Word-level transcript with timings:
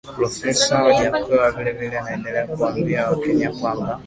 Profesa 0.15 0.83
Wajackoya 0.83 1.51
vile 1.51 1.71
vile 1.71 1.99
anaendelea 1.99 2.47
kuwaambia 2.47 3.09
wakenya 3.09 3.51
kwamba 3.51 3.99